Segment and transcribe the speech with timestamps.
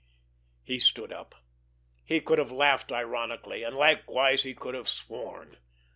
[0.63, 1.35] He stood up.
[2.03, 5.57] He could have laughed ironically, and likewise he could have sworn.